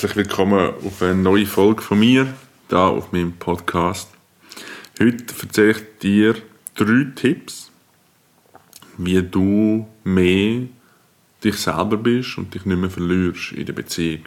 [0.00, 2.32] Herzlich willkommen auf eine neue Folge von mir,
[2.68, 4.08] da auf meinem Podcast.
[5.00, 6.36] Heute erzähle ich dir
[6.76, 7.72] drei Tipps,
[8.96, 10.68] wie du mehr
[11.42, 14.22] dich selber bist und dich nicht mehr verlierst in der Beziehung.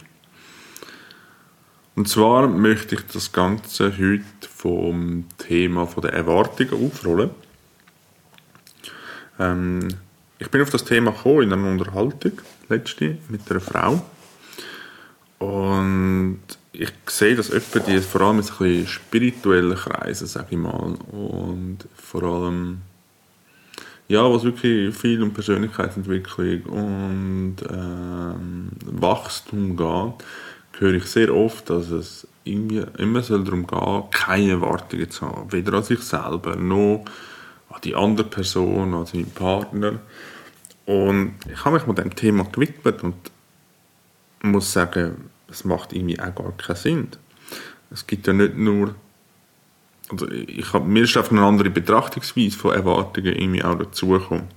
[1.96, 7.30] Und zwar möchte ich das Ganze heute vom Thema der Erwartungen aufrollen.
[9.38, 9.88] Ähm,
[10.38, 12.32] ich bin auf das Thema gekommen in einer Unterhaltung
[12.68, 14.04] letzte mit einer Frau.
[15.42, 16.40] Und
[16.72, 21.78] ich sehe, dass etwa die vor allem in ein spirituellen Kreisen, sage ich mal, und
[21.96, 22.82] vor allem
[24.06, 30.26] ja, was wirklich viel um Persönlichkeitsentwicklung und ähm, Wachstum geht,
[30.78, 35.50] höre ich sehr oft, dass es irgendwie immer soll darum geht, keine Erwartungen zu haben,
[35.50, 37.04] weder an sich selber noch
[37.70, 39.98] an die andere Person, an seinen Partner.
[40.86, 43.14] Und ich habe mich mit dem Thema gewidmet und
[44.42, 47.08] muss sagen, es macht irgendwie auch gar keinen Sinn.
[47.90, 48.94] Es gibt ja nicht nur,
[50.10, 54.48] also ich habe, mir ist einfach eine andere Betrachtungsweise von Erwartungen irgendwie auch dazugekommen.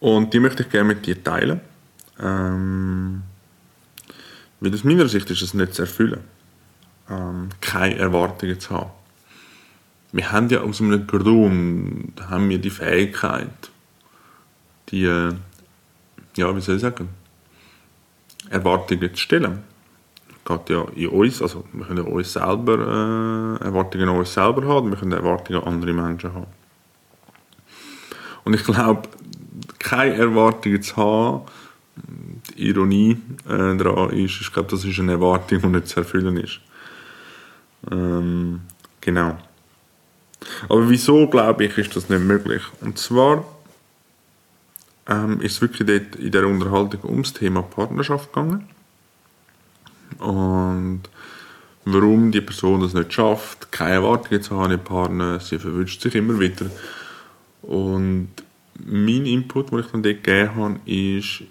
[0.00, 1.60] Und die möchte ich gerne mit dir teilen.
[2.18, 3.22] Ähm,
[4.60, 6.20] weil aus meiner Sicht ist es nicht zu erfüllen,
[7.08, 8.90] ähm, keine Erwartungen zu haben.
[10.12, 13.70] Wir haben ja aus einem Grund haben wir die Fähigkeit,
[14.90, 15.32] die, äh,
[16.36, 17.08] ja, wie soll ich sagen,
[18.50, 19.62] Erwartungen zu stellen.
[20.44, 22.74] Das geht ja in uns, also wir können ja uns selber,
[23.60, 26.46] äh, Erwartungen an uns selber haben, wir können Erwartungen an andere Menschen haben.
[28.44, 29.02] Und ich glaube,
[29.78, 31.42] keine Erwartungen zu haben,
[32.56, 36.36] die Ironie äh, daran ist, ich glaube, das ist eine Erwartung, die nicht zu erfüllen
[36.36, 36.60] ist.
[37.90, 38.62] Ähm,
[39.00, 39.38] genau.
[40.68, 42.62] Aber wieso, glaube ich, ist das nicht möglich?
[42.80, 43.44] Und zwar
[45.10, 48.68] ähm, ist es wirklich dort in der Unterhaltung ums Thema Partnerschaft gegangen.
[50.18, 51.02] Und
[51.84, 56.14] warum die Person das nicht schafft, keine Erwartungen zu haben den Partner, sie verwünscht sich
[56.14, 56.66] immer wieder.
[57.62, 58.30] Und
[58.78, 61.42] mein Input, den ich dann dort gegeben habe, ist,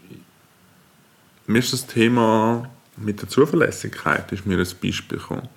[1.45, 2.69] mir ist das Thema
[3.01, 5.47] mit der Zuverlässigkeit ist mir ein Beispiel gekommen.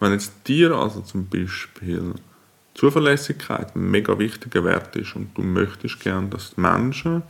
[0.00, 2.14] Wenn jetzt dir also zum Beispiel
[2.78, 7.24] Zuverlässigkeit ein mega wichtiger Wert ist und du möchtest gern, dass die Menschen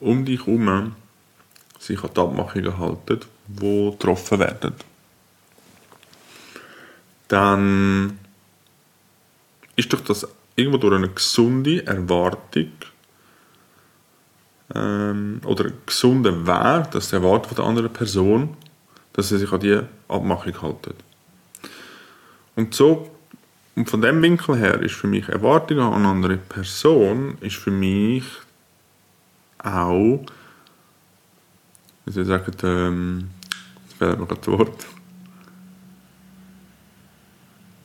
[0.00, 0.96] um dich herum
[1.78, 4.74] sich an die Abmachungen halten, die getroffen werden,
[7.28, 8.18] dann
[9.76, 10.26] ist doch das
[10.56, 12.72] irgendwo durch eine gesunde Erwartung
[14.74, 18.56] ähm, oder einen gesunden Wert, dass der Erwartung von der anderen Person,
[19.12, 20.94] dass sie sich an die Abmachung halten.
[22.56, 23.08] Und so
[23.78, 27.70] und von dem Winkel her ist für mich Erwartung an eine andere Person ist für
[27.70, 28.24] mich
[29.58, 30.20] auch,
[32.04, 33.30] wie soll ich sagen, ähm,
[33.84, 34.86] jetzt fehlt mir gerade das Wort.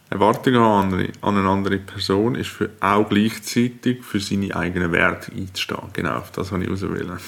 [0.09, 5.89] Erwartung an, an eine andere Person ist für, auch gleichzeitig für seine eigenen Werte einzustehen.
[5.93, 7.19] Genau, auf das habe ich auswählen.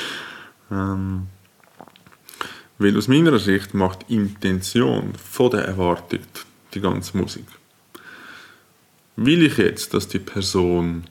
[0.70, 1.26] ähm,
[2.78, 6.20] weil aus meiner Sicht macht Intention von der Erwartung
[6.72, 7.44] die ganze Musik.
[9.16, 11.04] Will ich jetzt, dass die Person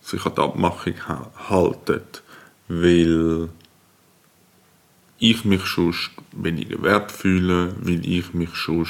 [0.00, 0.94] sich an die Abmachung
[1.48, 2.22] haltet,
[2.68, 3.48] weil
[5.18, 5.94] ich mich schon
[6.32, 8.86] weniger wert fühle, weil ich mich schon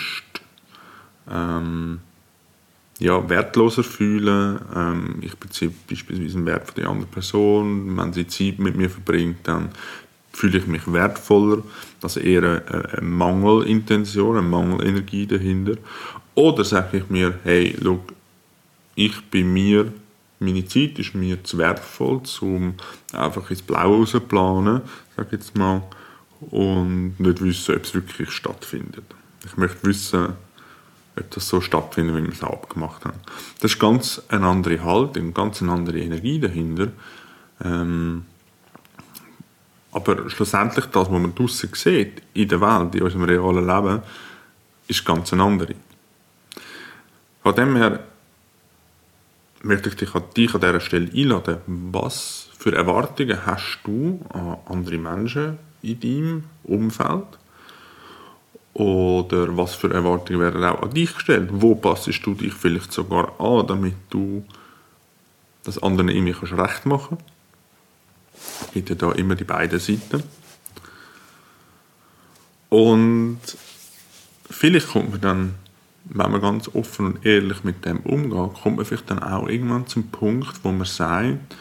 [1.31, 2.01] ähm,
[2.99, 4.61] ja, wertloser fühle.
[4.75, 7.97] Ähm, ich beziehe beispielsweise einen Wert von der anderen Person.
[7.97, 9.71] Wenn sie Zeit mit mir verbringt, dann
[10.33, 11.63] fühle ich mich wertvoller.
[12.01, 15.77] Das ist eher eine, eine Mangelintention, eine Mangelenergie dahinter.
[16.35, 18.13] Oder sage ich mir, hey, look,
[18.95, 19.93] ich bin mir,
[20.41, 22.75] meine Zeit ist mir zu wertvoll, um
[23.13, 24.83] einfach ins Blaue zu planen,
[25.17, 25.83] sage ich jetzt mal,
[26.51, 29.05] und nicht wissen, ob es wirklich stattfindet.
[29.45, 30.35] Ich möchte wissen,
[31.17, 33.21] ob das so stattfindet, wie wir es abgemacht haben.
[33.61, 36.89] Das ist ganz eine andere Haltung, ganz eine andere Energie dahinter.
[37.63, 38.25] Ähm,
[39.93, 44.03] aber schlussendlich das, was man draußen sieht, in der Welt, in unserem realen Leben,
[44.89, 45.75] ist ganz eine andere.
[47.45, 48.01] Von dem her
[49.63, 51.59] möchte ich dich an, dich an dieser Stelle einladen.
[51.67, 57.27] Was für Erwartungen hast du an andere Menschen in deinem Umfeld?
[58.73, 61.51] Oder was für Erwartungen werden auch an dich gestellt?
[61.53, 64.43] Wo passest du dich vielleicht sogar an, damit du
[65.65, 68.73] das anderen irgendwie kannst recht machen kannst?
[68.73, 70.23] Gibt ja da immer die beiden Seiten.
[72.71, 73.39] Und
[74.51, 75.55] vielleicht kommt man dann
[76.05, 79.87] wenn man ganz offen und ehrlich mit dem umgeht, kommt man vielleicht dann auch irgendwann
[79.87, 81.57] zum Punkt, wo man sagt,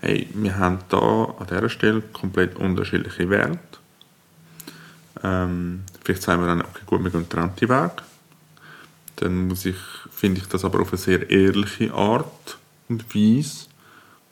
[0.00, 3.58] hey, wir haben da an dieser Stelle komplett unterschiedliche Werte
[5.22, 8.02] Ähm, vielleicht sagen wir dann, okay, gut, wir gehen getrennte Weg.
[9.16, 9.76] Dann muss ich,
[10.10, 12.58] finde ich das aber auf eine sehr ehrliche Art
[12.88, 13.66] und Weise,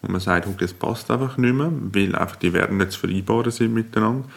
[0.03, 3.01] wo man sagt, okay, es passt einfach nicht mehr, weil einfach die Werte nicht zu
[3.01, 4.29] vereinbaren sind miteinander.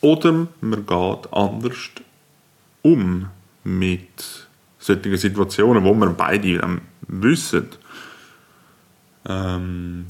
[0.00, 1.90] Oder man geht anders
[2.82, 3.28] um
[3.64, 4.46] mit
[4.78, 7.68] solchen Situationen, wo wir beide ähm, wissen,
[9.28, 10.06] ähm,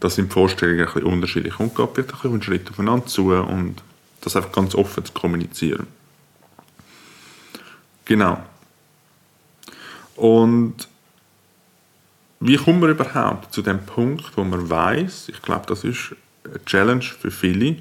[0.00, 3.06] da sind die Vorstellungen ein bisschen unterschiedlich und geht vielleicht ein bisschen einen Schritt aufeinander
[3.06, 3.82] zu und
[4.20, 5.86] das einfach ganz offen zu kommunizieren.
[8.04, 8.42] Genau.
[10.16, 10.88] Und
[12.40, 16.14] wie kommen wir überhaupt zu dem Punkt, wo man weiß, ich glaube, das ist
[16.44, 17.76] eine Challenge für viele,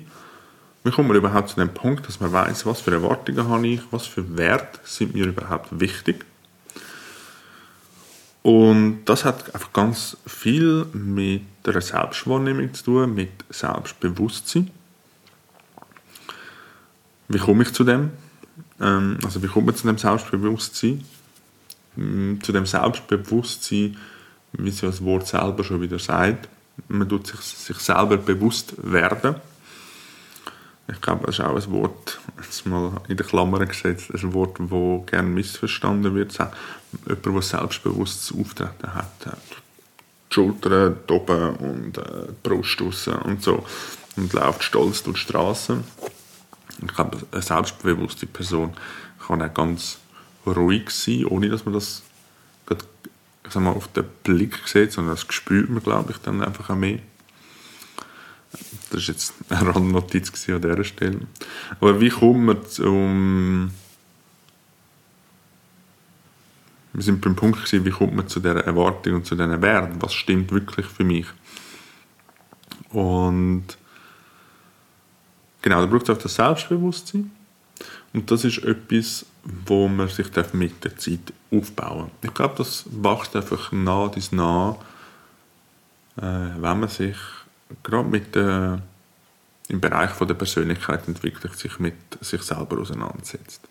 [0.85, 3.81] wie kommen wir überhaupt zu dem Punkt, dass man weiß, was für Erwartungen habe ich,
[3.91, 6.25] was für Werte sind mir überhaupt wichtig
[8.45, 14.69] und das hat einfach ganz viel mit der Selbstwahrnehmung zu tun, mit Selbstbewusstsein.
[17.27, 18.11] Wie komme ich zu dem?
[18.79, 21.03] Ähm, also wie kommt man zu dem Selbstbewusstsein?
[21.95, 23.97] Mm, zu dem Selbstbewusstsein,
[24.53, 26.47] wie es das Wort selber schon wieder sagt.
[26.87, 29.37] Man tut sich, sich selber bewusst werden.
[30.87, 34.59] Ich glaube, das ist auch ein Wort, jetzt mal in der Klammer gesetzt, ein Wort,
[34.59, 36.37] das gerne missverstanden wird.
[37.07, 43.65] Jemand, der selbstbewusstes Auftreten hat, die Schultern oben und äh, die Brust raus und so
[44.15, 45.83] und läuft stolz durch die Straße.
[46.81, 48.73] Ich glaube, eine selbstbewusste Person
[49.25, 49.97] kann auch ganz
[50.45, 52.03] ruhig sein, ohne dass man das
[53.45, 56.69] ich sag mal, auf den Blick sieht, sondern das spürt man, glaube ich, dann einfach
[56.69, 56.99] auch mehr.
[58.89, 61.19] Das war jetzt eine Randnotiz an dieser Stelle.
[61.79, 63.71] Aber wie kommt man zum...
[66.93, 70.01] Wir sind beim Punkt gewesen, wie kommt man zu dieser Erwartung und zu diesen Werten?
[70.01, 71.25] Was stimmt wirklich für mich?
[72.89, 73.65] Und
[75.61, 77.31] genau, da braucht es auch das Selbstbewusstsein.
[78.13, 82.23] Und das ist etwas, wo man sich mit der Zeit aufbauen darf.
[82.23, 84.77] Ich glaube, das wächst einfach nah bis nah,
[86.15, 87.17] äh, wenn man sich
[87.83, 88.81] gerade mit der,
[89.67, 93.61] im Bereich von der Persönlichkeitsentwicklung sich mit sich selber auseinandersetzt.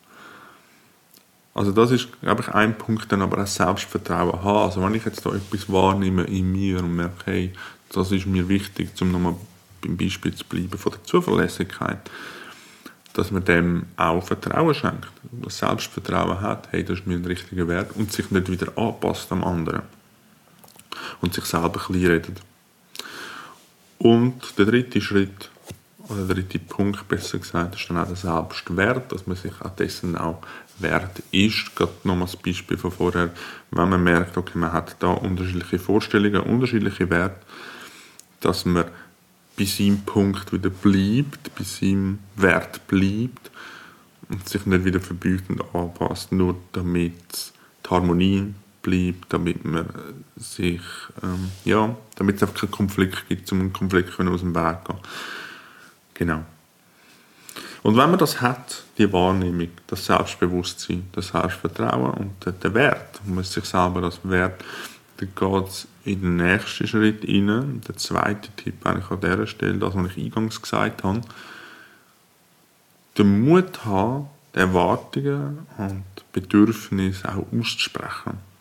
[1.55, 4.58] Also das ist, glaube ich, ein Punkt, dann aber auch Selbstvertrauen haben.
[4.58, 7.52] Also wenn ich jetzt da etwas wahrnehme in mir und merke, hey,
[7.93, 9.37] das ist mir wichtig, um nochmal
[9.81, 12.11] beim Beispiel zu bleiben von der Zuverlässigkeit,
[13.12, 17.69] dass man dem auch Vertrauen schenkt, das Selbstvertrauen hat, hey, das ist mir ein richtiger
[17.69, 19.82] Wert und sich nicht wieder anpasst am anderen
[21.20, 22.41] und sich selber klein redet.
[24.05, 25.49] Und der dritte Schritt,
[26.09, 29.75] oder der dritte Punkt besser gesagt, ist dann auch der Selbstwert, dass man sich auch
[29.75, 30.43] dessen auch
[30.79, 31.75] wert ist.
[31.75, 33.31] Gerade nochmal das Beispiel von vorher,
[33.71, 37.41] wenn man merkt, okay, man hat da unterschiedliche Vorstellungen, unterschiedliche Werte,
[38.41, 38.85] dass man
[39.56, 43.51] bei seinem Punkt wieder bleibt, bei seinem Wert bleibt
[44.29, 47.15] und sich nicht wieder verbeugt und anpasst, nur damit
[47.87, 48.55] die Harmonie
[48.85, 49.89] bleibt, damit man
[50.37, 50.83] sich,
[51.23, 54.99] ähm, ja, damit es einfach keinen Konflikt gibt, um einen Konflikt aus dem Weg gehen.
[56.15, 56.45] Genau.
[57.83, 63.43] Und wenn man das hat, die Wahrnehmung, das Selbstbewusstsein, das Selbstvertrauen und den, Wert, man
[63.43, 64.65] sich selber als Wert,
[65.17, 67.81] dann geht es in den nächsten Schritt rein.
[67.87, 71.23] Der zweite Tipp eigentlich an dieser Stelle, das, was ich eingangs gesagt habe,
[73.19, 78.54] den Mut haben, die Erwartungen und Bedürfnisse auch auszusprechen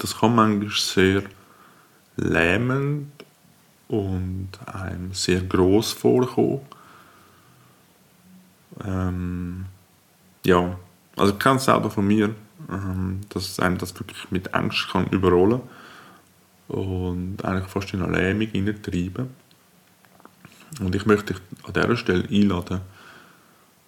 [0.00, 1.22] das kann manchmal sehr
[2.16, 3.12] lähmend
[3.88, 6.60] und einem sehr groß vorkommen.
[8.84, 9.66] Ähm,
[10.44, 10.78] ja,
[11.16, 12.34] also ich kenne es selber von mir,
[12.70, 15.60] ähm, dass einem das wirklich mit Angst kann überrollen
[16.68, 19.28] und eigentlich fast in eine Lähmung hineintreiben.
[20.80, 22.80] Und ich möchte dich an dieser Stelle einladen,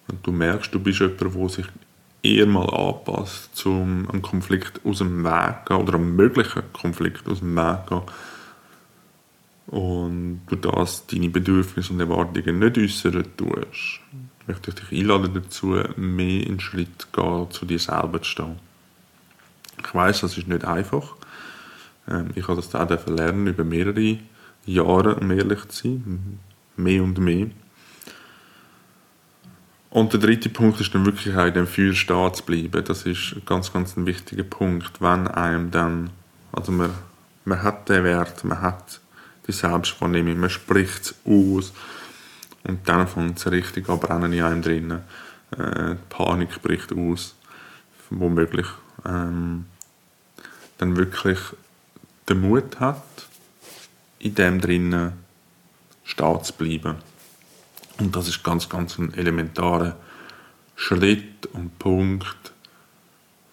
[0.07, 1.65] wenn du merkst, du bist jemand, der sich
[2.23, 7.27] eher mal anpasst, um einem Konflikt aus dem Weg zu gehen oder einem möglichen Konflikt
[7.27, 8.13] aus dem Weg zu gehen.
[9.67, 14.01] Und du das deine Bedürfnisse und Erwartungen nicht äußern tust,
[14.47, 18.59] möchte ich dich einladen dazu, mehr in Schritt zu gehen, zu dir selber zu stehen.
[19.85, 21.15] Ich weiß, das ist nicht einfach.
[22.07, 24.17] Ähm, ich habe das auch lernen über mehrere
[24.65, 26.39] Jahre, um ehrlich zu sein.
[26.75, 27.47] Mehr und mehr.
[29.93, 32.83] Und der dritte Punkt ist dann wirklich auch in dem Feuer stehen zu bleiben.
[32.83, 36.09] Das ist ganz, ganz ein wichtiger Punkt, wenn einem dann,
[36.51, 36.89] also man,
[37.45, 38.99] man hat den Wert, man hat
[39.45, 41.73] die Selbstwahrnehmung, man spricht es aus
[42.63, 45.01] und dann fängt es richtig an brennen in einem drinnen.
[45.55, 47.35] Äh, Panik bricht aus,
[48.09, 48.67] womöglich.
[49.05, 49.65] Ähm,
[50.79, 51.37] dann wirklich
[52.27, 53.03] den Mut hat,
[54.17, 55.13] in dem drinnen
[56.03, 56.95] stehen zu bleiben
[57.99, 59.95] Und das ist ganz, ganz ein elementarer
[60.75, 62.51] Schritt und Punkt,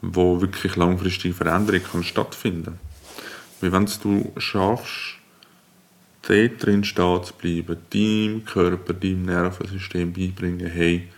[0.01, 2.79] wo wirklich langfristige Veränderung kann stattfinden
[3.61, 5.17] Wie wenn du schaffst,
[6.23, 11.09] dort drin stehen zu bleiben, deinem Körper, deinem Nervensystem beibringen, hey,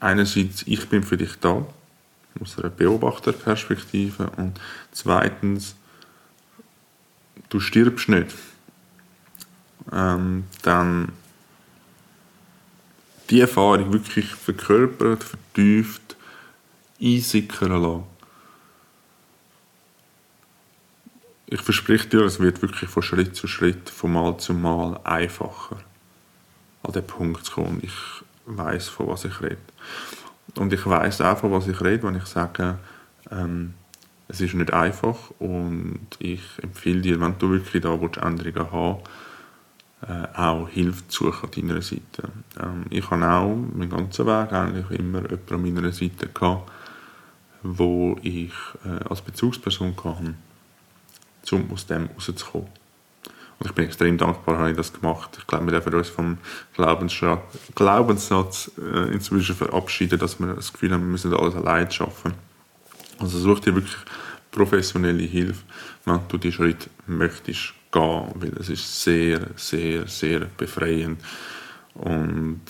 [0.00, 1.66] einerseits, ich bin für dich da,
[2.40, 4.58] aus einer Beobachterperspektive, und
[4.90, 5.76] zweitens,
[7.50, 8.34] du stirbst nicht.
[9.92, 11.12] Ähm, dann
[13.32, 16.16] die Erfahrung wirklich verkörpert, vertieft,
[17.00, 18.04] einsickern lassen.
[21.46, 25.78] Ich verspreche dir, es wird wirklich von Schritt zu Schritt, von Mal zu Mal einfacher,
[26.82, 27.80] an den Punkt zu kommen.
[27.82, 27.94] Ich
[28.44, 29.56] weiß, von was ich rede.
[30.56, 32.78] Und ich weiß auch, von was ich rede, wenn ich sage,
[33.30, 33.72] ähm,
[34.28, 38.98] es ist nicht einfach und ich empfehle dir, wenn du wirklich da willst, Änderungen haben
[40.08, 42.28] äh, auch Hilfe zu suchen an deiner Seite.
[42.60, 46.70] Ähm, ich habe auch meinen ganzen Weg eigentlich immer jemanden an meiner Seite gehabt,
[47.62, 48.52] wo ich
[48.84, 50.34] äh, als Bezugsperson hatte,
[51.54, 52.68] um aus dem rauszukommen.
[53.58, 56.38] Und ich bin extrem dankbar, dass ich das gemacht Ich glaube, wir dürfen uns vom
[57.76, 62.34] Glaubenssatz äh, inzwischen verabschieden, dass wir das Gefühl haben, wir müssen alles allein schaffen.
[63.20, 63.94] Also such dir wirklich
[64.52, 65.64] professionelle Hilfe,
[66.04, 71.20] wenn du diesen Schritt möchtest gehen, weil es ist sehr, sehr, sehr befreiend.
[71.94, 72.60] Und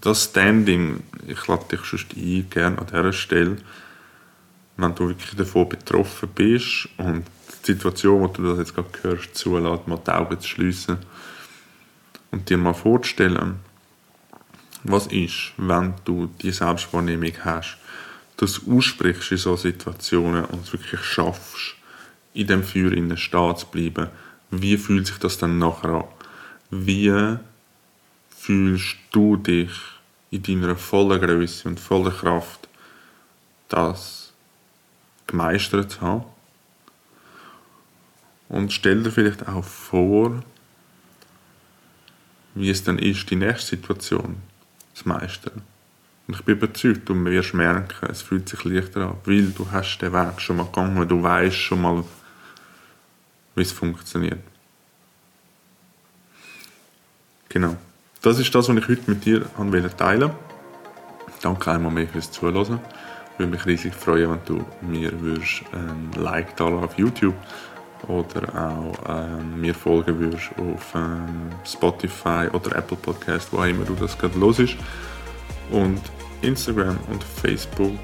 [0.00, 3.56] das Standing, ich lade dich schon ein, gerne an dieser Stelle,
[4.76, 7.24] wenn du wirklich davon betroffen bist und
[7.66, 10.98] die Situation, wo du das jetzt gerade hörst, zulässt, mal die Augen zu schliessen
[12.30, 13.60] und dir mal vorzustellen,
[14.82, 17.78] was ist, wenn du die Selbstwahrnehmung hast,
[18.44, 21.76] dass du aussprichst in solchen Situationen und es wirklich schaffst,
[22.34, 24.10] in dem Feuer stehen zu bleiben,
[24.50, 26.04] wie fühlt sich das dann nachher an?
[26.70, 27.38] Wie
[28.36, 29.70] fühlst du dich
[30.30, 32.68] in deiner vollen Größe und voller Kraft,
[33.70, 34.34] das
[35.26, 36.24] gemeistert zu haben?
[38.50, 40.42] Und stell dir vielleicht auch vor,
[42.54, 44.36] wie es dann ist, die nächste Situation
[44.92, 45.62] zu meistern.
[46.26, 49.98] Und ich bin überzeugt, du wirst merken, es fühlt sich leichter an, weil du hast
[49.98, 52.04] den Weg schon mal gegangen, du weißt schon mal,
[53.54, 54.40] wie es funktioniert.
[57.50, 57.76] Genau.
[58.22, 59.44] Das ist das, was ich heute mit dir
[59.96, 60.34] teilen wollte.
[61.42, 62.80] Danke einmal mehr fürs Zuhören.
[63.34, 67.34] Ich würde mich riesig freuen, wenn du mir würdest ein Like da auf YouTube
[68.08, 73.84] oder auch ähm, mir folgen würdest auf ähm, Spotify oder Apple Podcast, wo auch immer
[73.84, 74.76] du das gerade los ist.
[75.70, 76.00] Und
[76.44, 77.98] Instagram und Facebook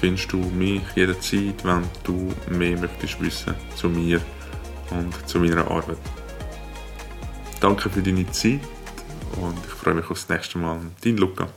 [0.00, 4.20] findest du mich jederzeit, wenn du mehr möchtest wissen zu mir
[4.90, 5.98] und zu meiner Arbeit.
[7.60, 8.60] Danke für deine Zeit
[9.40, 10.80] und ich freue mich aufs nächste Mal.
[11.04, 11.48] Dein Luca.